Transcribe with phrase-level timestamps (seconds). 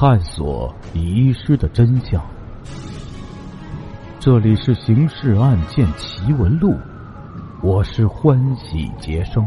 [0.00, 2.26] 探索遗失的真相。
[4.18, 6.70] 这里是《刑事案件奇闻录》，
[7.62, 9.46] 我是欢喜杰生。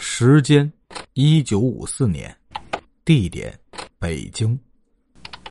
[0.00, 0.72] 时间：
[1.12, 2.36] 一九五四年，
[3.04, 3.56] 地点：
[4.00, 4.58] 北京。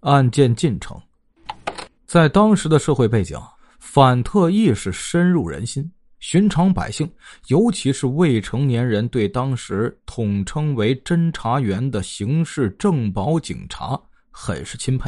[0.00, 1.00] 案件进程：
[2.04, 3.40] 在当时的社会背景，
[3.78, 5.88] 反特意识深入人心。
[6.26, 7.06] 寻常百姓，
[7.48, 14.00] 尤其是未成年人，对当时统称为侦查员的刑事政保警察
[14.30, 15.06] 很是钦佩。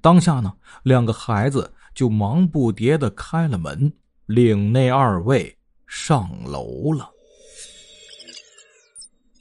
[0.00, 0.52] 当下呢，
[0.84, 3.92] 两个孩子就忙不迭的开了门，
[4.26, 5.52] 领那二位
[5.88, 7.10] 上楼了。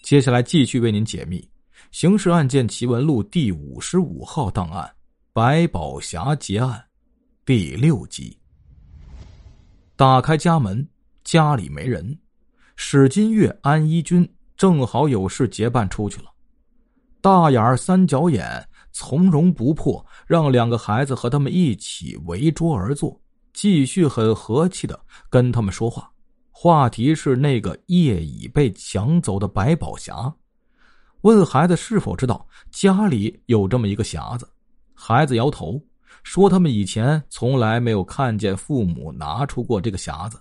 [0.02, 1.38] 接下来继续为您解密
[1.92, 4.92] 《刑事案件奇闻录》第五十五号档案——
[5.34, 6.84] 白宝霞劫案，
[7.46, 8.39] 第六集。
[10.00, 10.88] 打开家门，
[11.26, 12.18] 家里没人。
[12.78, 16.32] 史金月、安一军正好有事结伴出去了。
[17.20, 23.20] 大眼儿、三角眼从容不迫，让两个孩子和他们一起围桌而坐，
[23.52, 24.98] 继续很和气的
[25.30, 26.10] 跟他们说话。
[26.50, 30.34] 话题是那个夜已被抢走的白宝匣，
[31.24, 34.48] 问孩子是否知道家里有这么一个匣子。
[34.94, 35.78] 孩子摇头。
[36.30, 40.40] 说他们以前从来没有看见父母拿出过这个匣子，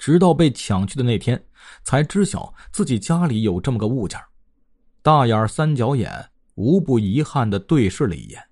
[0.00, 1.40] 直到被抢去的那天，
[1.84, 4.20] 才知晓自己家里有这么个物件。
[5.00, 6.12] 大眼三角眼
[6.56, 8.42] 无不遗憾的对视了一眼，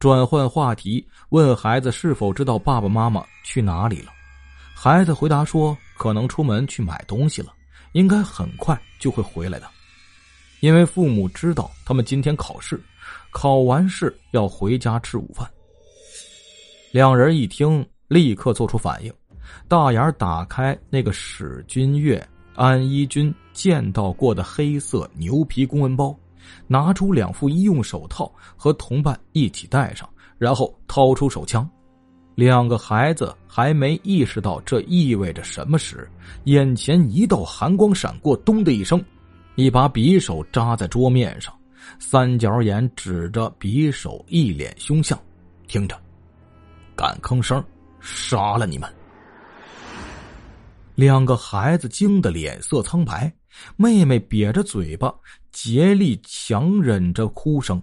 [0.00, 4.10] 转换话题问孩子是否知道爸爸妈妈去哪里了。
[4.74, 7.52] 孩子回答说：“可能出门去买东西了，
[7.92, 9.70] 应该很快就会回来的。”
[10.58, 12.82] 因为父母知道他们今天考试，
[13.30, 15.48] 考完试要回家吃午饭。
[16.94, 19.12] 两人一听，立刻做出反应。
[19.66, 26.16] 大眼打开那个史君月、安一军见到过的黑色牛皮公文包，
[26.68, 31.68] 拿出两副医用手套和同伴一起戴上，然后掏出手枪。
[32.36, 36.08] 两个孩子还没意识到这意味着什么时，
[36.44, 39.04] 眼前一道寒光闪过，咚的一声，
[39.56, 41.52] 一把匕首扎在桌面上。
[41.98, 45.18] 三角眼指着匕首，一脸凶相，
[45.66, 46.00] 听着。
[46.96, 47.62] 敢吭声，
[48.00, 48.92] 杀了你们！
[50.94, 53.32] 两个孩子惊得脸色苍白，
[53.76, 55.12] 妹妹瘪着嘴巴，
[55.50, 57.82] 竭力强忍着哭声，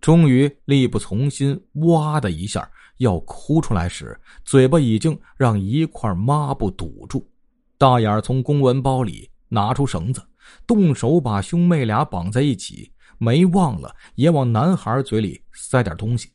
[0.00, 7.28] 终于力不从心，哇的一下要哭出来时，嘴巴已经让一块抹布堵住。
[7.76, 10.22] 大眼从公文包里拿出绳子，
[10.68, 16.30] 动手把兄妹俩绑在一起，没忘了也往男孩嘴里塞点东西。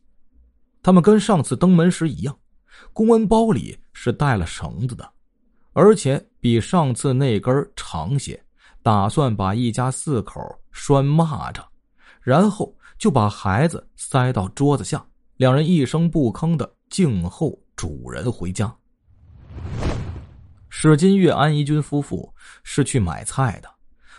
[0.82, 2.38] 他们跟上次登门时一样，
[2.94, 5.10] 公文包里是带了绳子的，
[5.74, 8.42] 而且比上次那根长些。
[8.82, 10.42] 打算把一家四口
[10.72, 11.62] 拴蚂蚱，
[12.22, 18.74] 然后就把孩子塞到桌子下，两人一声不吭的静候主人回家。
[20.70, 23.70] 史金月、安一军夫妇是去买菜的，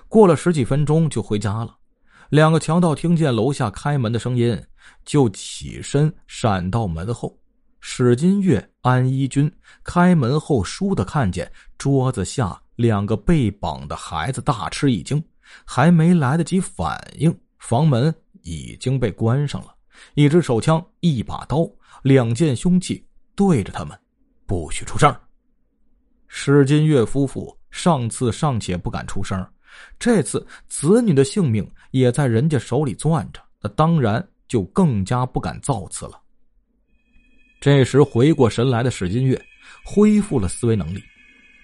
[0.09, 1.75] 过了十几分钟就回家了。
[2.29, 4.63] 两个强盗听见楼下开门的声音，
[5.05, 7.37] 就起身闪到门后。
[7.81, 9.51] 史金月、安一军
[9.83, 15.23] 开门后，倏地看见桌子下两个被绑的孩子，大吃一惊，
[15.65, 19.75] 还没来得及反应，房门已经被关上了。
[20.15, 21.67] 一支手枪，一把刀，
[22.03, 23.03] 两件凶器
[23.35, 23.99] 对着他们，
[24.47, 25.15] 不许出声。
[26.29, 29.47] 史金月夫妇上次尚且不敢出声。
[29.99, 36.21] 这次子女的性命也在人家手里攥着，那当然就更加不敢造次了。
[37.61, 39.41] 这时回过神来的史金月
[39.85, 41.01] 恢复了思维能力，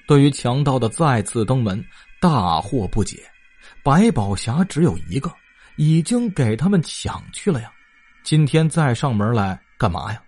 [0.07, 1.85] 对于强盗的再次登门，
[2.21, 3.19] 大惑不解。
[3.83, 5.33] 白宝霞只有一个，
[5.77, 7.73] 已经给他们抢去了呀，
[8.23, 10.23] 今天再上门来干嘛呀？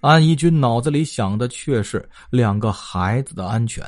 [0.00, 3.84] 安一军脑子里想的却是两个孩子的安全。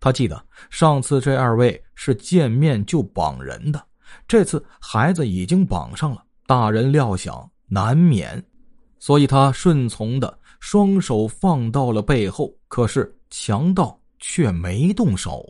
[0.00, 3.80] 他记得上次这二位是见面就绑人的，
[4.26, 8.44] 这次孩子已经绑上了，大人料想难免，
[8.98, 12.54] 所以他顺从的双手放到了背后。
[12.68, 15.42] 可是强盗却没动手。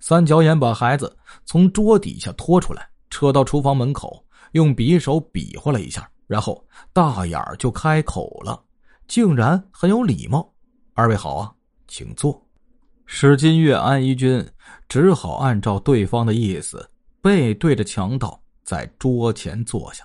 [0.00, 8.58] 三角眼把孩子从桌底下拖出来，扯到厨房门口，用匕首比划了一下，然后大眼儿就开口了，
[9.06, 10.50] 竟然很有礼貌
[10.96, 11.52] ：“二位好啊，
[11.86, 12.42] 请坐。”
[13.04, 14.42] 史金月、安一军
[14.88, 16.88] 只好按照对方的意思，
[17.20, 20.02] 背对着强盗，在桌前坐下，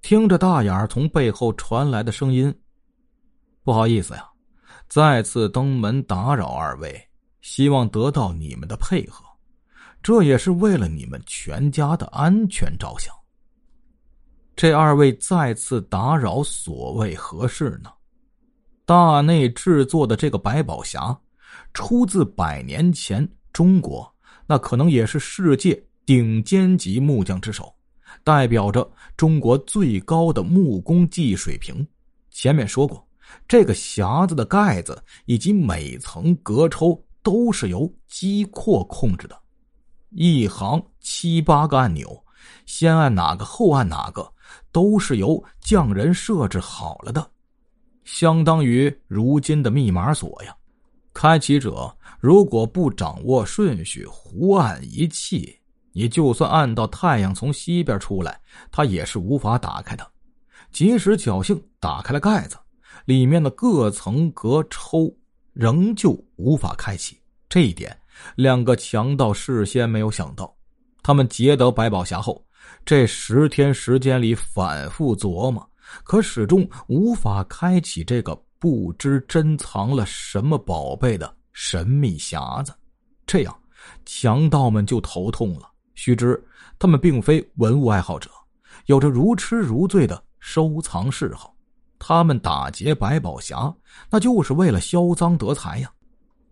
[0.00, 2.54] 听着大眼儿从背后传来的声音
[3.62, 4.28] ：“不好意思呀，
[4.88, 6.98] 再次登门打扰二位，
[7.40, 9.24] 希望得到你们的配合。
[10.02, 13.12] 这也是为了你们全家的安全着想。
[14.54, 17.90] 这二位再次打扰，所谓何事呢？
[18.86, 21.18] 大内制作的这个百宝匣，
[21.74, 24.10] 出自百年前中国，
[24.46, 27.74] 那可能也是世界顶尖级木匠之手，
[28.24, 31.86] 代表着中国最高的木工技艺水平。
[32.30, 33.06] 前面说过，
[33.46, 39.38] 这个匣子的盖子以及每层隔抽都是由机括控制的，
[40.10, 42.24] 一行七八个按钮，
[42.66, 44.32] 先按哪个后按哪个。
[44.72, 47.30] 都是由匠人设置好了的，
[48.04, 50.56] 相当于如今的密码锁呀。
[51.12, 55.54] 开启者如果不掌握顺序，胡按一气，
[55.92, 58.40] 你就算按到太阳从西边出来，
[58.70, 60.06] 它也是无法打开的。
[60.70, 62.56] 即使侥幸打开了盖子，
[63.04, 65.12] 里面的各层隔抽
[65.52, 67.18] 仍旧无法开启。
[67.48, 67.96] 这一点，
[68.36, 70.54] 两个强盗事先没有想到。
[71.02, 72.44] 他们劫得百宝匣后。
[72.84, 75.66] 这十天时间里反复琢磨，
[76.04, 82.74] 可始终无法开启这个不知珍藏了什么宝贝的神秘匣子，
[83.26, 83.60] 这样
[84.04, 85.70] 强盗们就头痛了。
[85.98, 86.40] 须知
[86.78, 88.30] 他们并非文物爱好者，
[88.86, 91.52] 有着如痴如醉的收藏嗜好，
[91.98, 93.74] 他们打劫百宝匣，
[94.08, 95.90] 那就是为了销赃得财呀。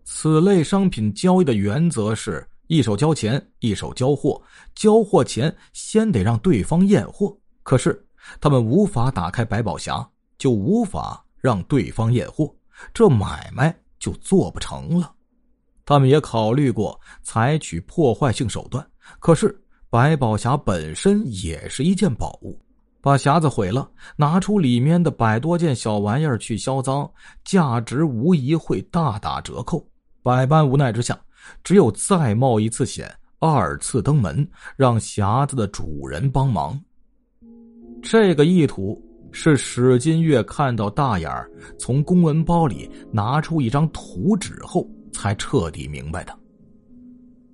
[0.03, 2.45] 此类商品交易的原则是。
[2.69, 4.41] 一手交钱，一手交货。
[4.75, 7.33] 交货前先得让对方验货。
[7.63, 8.05] 可是
[8.41, 10.05] 他们无法打开百宝匣，
[10.37, 12.53] 就无法让对方验货，
[12.93, 15.13] 这买卖就做不成了。
[15.85, 18.85] 他们也考虑过采取破坏性手段，
[19.19, 19.55] 可是
[19.89, 22.59] 百宝匣本身也是一件宝物，
[23.01, 27.09] 把匣子毁了，拿出里面的百多件小玩意儿去销赃，
[27.43, 29.85] 价值无疑会大打折扣。
[30.21, 31.17] 百般无奈之下。
[31.63, 33.09] 只有再冒一次险，
[33.39, 34.45] 二次登门，
[34.75, 36.77] 让匣子的主人帮忙。
[38.01, 39.01] 这个意图
[39.31, 41.49] 是史金月看到大眼儿
[41.79, 46.37] 从公文包里拿出一张图纸后，才彻底明白的。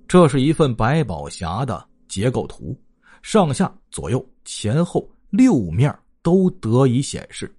[0.06, 2.78] 这是一份百宝匣的结构图，
[3.22, 7.52] 上下左右前后六面都得以显示，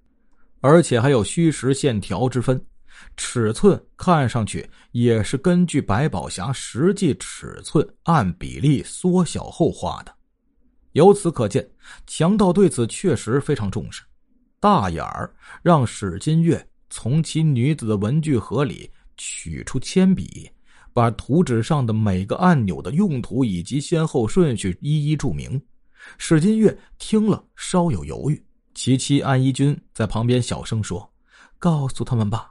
[0.60, 2.60] 而且还有虚实线条之分。
[3.16, 10.14] 尺寸看上去也是根据百宝匣实际尺寸按比例缩小后画的，
[10.92, 11.68] 由此可见，
[12.06, 14.02] 强盗对此确实非常重视。
[14.58, 15.30] 大眼儿
[15.62, 20.50] 让史金月从其女子的文具盒里取出铅笔，
[20.96, 25.60] 把图纸上的每个按钮的用途以及先后顺序一一注明。
[26.16, 28.42] 史金月听了稍有犹豫，
[28.74, 31.06] 其妻安一君在旁边小声说
[31.60, 32.50] ：“告诉他们吧。”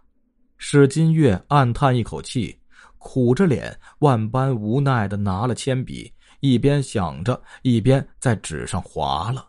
[0.60, 2.56] 史金月暗叹一口气，
[3.00, 9.48] 苦着脸，万般无奈的拿了铅笔，一边想着，一边在纸上划了。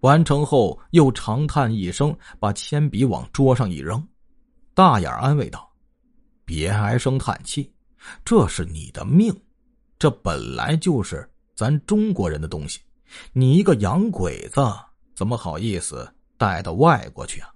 [0.00, 4.02] 完成后，又长叹一声，把铅笔往桌上一扔。
[4.72, 5.70] 大眼安慰道
[6.46, 7.70] ：“别唉声叹气，
[8.24, 9.34] 这是你的命，
[9.98, 12.80] 这本来就是咱中国人的东西，
[13.32, 14.60] 你一个洋鬼子，
[15.14, 17.48] 怎么好意思带到外国去啊？”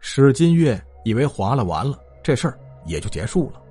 [0.00, 0.80] 史金月。
[1.06, 3.62] 以为划了完了，这事儿也就结束了。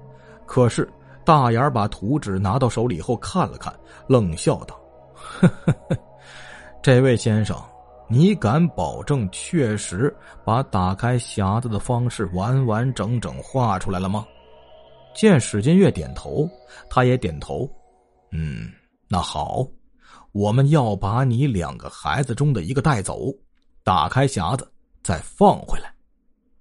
[0.45, 0.89] 可是
[1.25, 3.77] 大眼把图纸拿到手里后看了看，
[4.07, 4.79] 冷笑道
[5.13, 5.97] ：“呵呵呵，
[6.81, 7.61] 这位先生，
[8.07, 10.15] 你敢保证确实
[10.45, 14.25] 把打开匣子的方式完完整整画出来了吗？”
[15.15, 16.47] 见史金月点头，
[16.89, 17.67] 他也点头。
[18.31, 18.69] 嗯，
[19.07, 19.65] 那好，
[20.33, 23.33] 我们要把你两个孩子中的一个带走，
[23.81, 24.69] 打开匣子
[25.01, 25.89] 再放回来。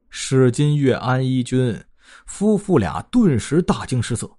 [0.08, 1.76] 史金月、安一君
[2.26, 4.30] 夫妇俩顿时大惊失色。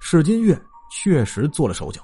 [0.00, 0.56] 史金月
[1.02, 2.00] 确实做了手脚，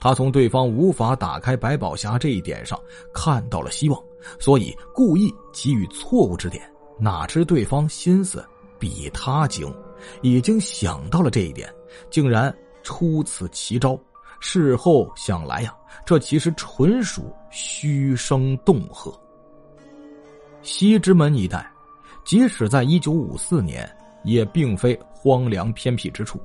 [0.00, 2.76] 他从对方无法打开百宝匣这一点上
[3.14, 4.02] 看到了希望，
[4.40, 6.68] 所以故意给予错误指点。
[6.98, 8.44] 哪知对方心思
[8.78, 9.72] 比他精，
[10.20, 11.72] 已经想到了这一点，
[12.10, 13.98] 竟然出此奇招。
[14.40, 19.12] 事后想来呀，这其实纯属虚声恫吓。
[20.62, 21.70] 西直门一带。
[22.24, 23.88] 即使在一九五四年，
[24.22, 26.40] 也并非荒凉偏僻之处。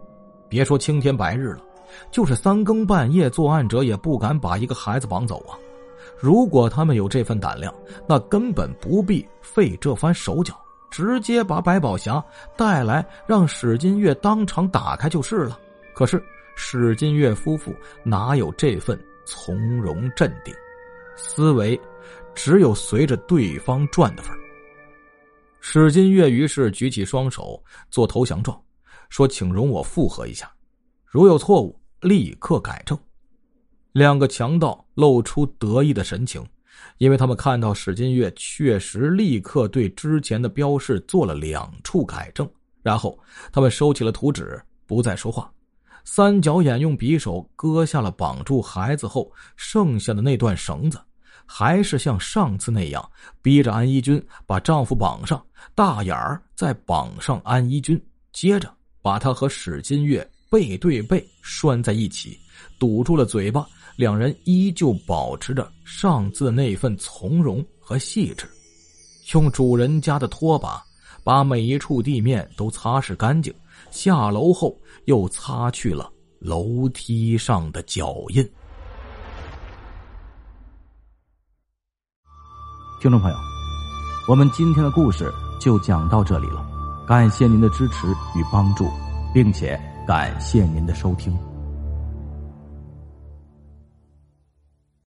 [0.49, 1.61] 别说青天白日了，
[2.09, 5.53] 就是三更半夜，作案者也不敢把一个孩子绑走啊！
[6.17, 7.71] 如果他们有这份胆量，
[8.07, 10.59] 那根本不必费这番手脚，
[10.97, 12.23] 直接把百宝匣
[12.55, 15.59] 带来，让史金月当场打开就是了。
[15.93, 16.19] 可是
[16.55, 17.71] 史金月夫妇
[18.03, 20.51] 哪有这份从容镇定？
[21.15, 21.79] 思维
[22.33, 24.39] 只有随着对方转的份儿。
[25.59, 28.59] 史金月于是举起双手做投降状，
[29.07, 30.51] 说：“请容我复核一下，
[31.05, 32.97] 如有错误，立刻改正。”
[33.93, 36.43] 两个强盗露出得意的神情，
[36.97, 42.49] 因为他们看到史金月确实立刻对之前的标示做了两处改正。
[42.81, 43.17] 然后
[43.51, 45.51] 他们收起了图纸，不再说话。
[46.05, 50.97] 三角眼用匕首割下了绑住孩子后剩下的那段绳子，
[51.45, 62.39] 还是像上次那样，逼着安一军把丈夫绑上，大眼儿再绑上安一军，接着把他和史金月背对背拴在一起，
[62.79, 63.67] 堵住了嘴巴。
[63.97, 68.47] 两人依旧保持着上次那份从容和细致，
[69.33, 70.83] 用主人家的拖把
[71.23, 73.51] 把每一处地面都擦拭干净。
[73.89, 78.47] 下楼后，又擦去了楼梯上的脚印。
[83.01, 83.37] 听众朋友，
[84.29, 86.63] 我们今天的故事就讲到这里了，
[87.07, 88.87] 感谢您的支持与帮助，
[89.33, 91.35] 并且感谢您的收听。